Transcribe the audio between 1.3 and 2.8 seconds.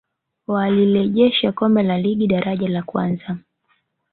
kombe la ligi daraja